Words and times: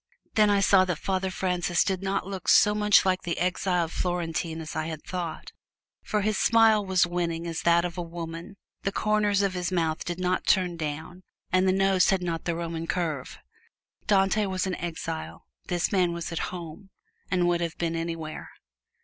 Then 0.33 0.49
I 0.49 0.61
saw 0.61 0.83
that 0.85 0.97
Father 0.97 1.29
Francis 1.29 1.83
did 1.83 2.01
not 2.01 2.25
look 2.25 2.47
so 2.47 2.73
much 2.73 3.05
like 3.05 3.21
the 3.21 3.37
exiled 3.37 3.91
Florentine 3.91 4.59
as 4.59 4.75
I 4.75 4.87
had 4.87 5.03
thought, 5.03 5.51
for 6.01 6.21
his 6.21 6.39
smile 6.39 6.83
was 6.83 7.05
winning 7.05 7.45
as 7.45 7.61
that 7.61 7.85
of 7.85 7.99
a 7.99 8.01
woman, 8.01 8.57
the 8.81 8.91
corners 8.91 9.43
of 9.43 9.53
his 9.53 9.71
mouth 9.71 10.03
did 10.03 10.19
not 10.19 10.47
turn 10.47 10.75
down, 10.75 11.21
and 11.51 11.67
the 11.67 11.71
nose 11.71 12.09
had 12.09 12.23
not 12.23 12.45
the 12.45 12.55
Roman 12.55 12.87
curve. 12.87 13.37
Dante 14.07 14.47
was 14.47 14.65
an 14.65 14.73
exile: 14.77 15.45
this 15.67 15.91
man 15.91 16.13
was 16.13 16.31
at 16.31 16.39
home 16.49 16.89
and 17.29 17.47
would 17.47 17.61
have 17.61 17.77
been, 17.77 17.95
anywhere. 17.95 18.49